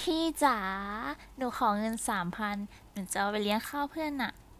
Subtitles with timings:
[0.00, 0.58] พี่จ๋า
[1.36, 2.56] หนูขอเงินสามพัน
[2.92, 4.32] หนูจะเอาไปเลี้ยงข้าวเพื่อนอะ